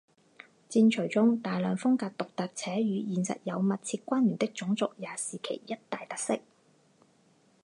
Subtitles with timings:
[0.67, 6.39] 战锤中大量风格独特且与现实有密切关联的种族也是其一大特色。